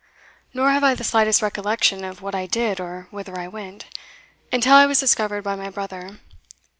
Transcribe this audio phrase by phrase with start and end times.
[0.51, 3.85] Nor have I the slightest recollection of what I did or whither I went,
[4.51, 6.17] until I was discovered by my brother.